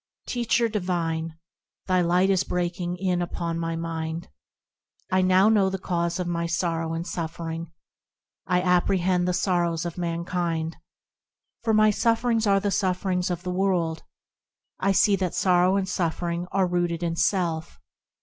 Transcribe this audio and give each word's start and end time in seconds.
Teacher 0.25 0.67
divine! 0.67 1.37
Thy 1.85 2.01
light 2.01 2.31
is 2.31 2.43
breaking 2.43 2.97
in 2.97 3.21
upon 3.21 3.59
my 3.59 3.75
mind, 3.75 4.29
I 5.11 5.21
now 5.21 5.47
know 5.47 5.69
the 5.69 5.77
cause 5.77 6.19
of 6.19 6.25
my 6.25 6.47
sorrow 6.47 6.93
and 6.95 7.05
suffering; 7.05 7.71
I 8.47 8.63
apprehend 8.63 9.27
the 9.27 9.33
sorrows 9.33 9.85
of 9.85 9.99
mankind, 9.99 10.77
For 11.61 11.75
my 11.75 11.91
sufferings 11.91 12.47
are 12.47 12.59
the 12.59 12.71
sufferings 12.71 13.29
of 13.29 13.43
the 13.43 13.51
world; 13.51 14.01
I 14.79 14.91
see 14.91 15.15
that 15.17 15.35
sorrow 15.35 15.75
and 15.75 15.87
suffering 15.87 16.47
are 16.51 16.65
rooted 16.65 17.03
in 17.03 17.15
self. 17.15 17.79